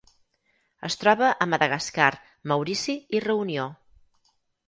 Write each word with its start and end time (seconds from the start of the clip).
Es 0.87 0.95
troba 1.01 1.27
a 1.45 1.47
Madagascar, 1.51 2.09
Maurici 2.53 2.97
i 3.19 3.23
Reunió. 3.29 3.67